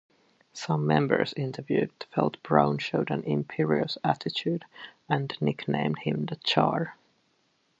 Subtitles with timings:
[0.53, 4.65] Some members interviewed felt Brown showed an imperious attitude,
[5.07, 6.97] and nicknamed him The Czar.